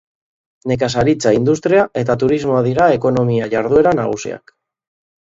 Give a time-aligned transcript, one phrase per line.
[0.69, 4.55] Nekazaritza, industria eta turismoa dira ekonomia jarduera nagusiak.